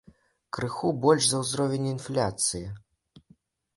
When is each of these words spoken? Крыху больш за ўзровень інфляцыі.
Крыху 0.55 0.89
больш 1.03 1.23
за 1.33 1.37
ўзровень 1.43 1.85
інфляцыі. 1.93 2.67